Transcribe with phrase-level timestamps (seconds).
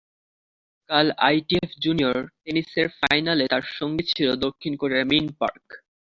[0.89, 5.65] কাল ITF junior টেনিসের ফাইনালে তাঁর সঙ্গী ছিল দক্ষিণ কোরিয়ার মিন পার্ক।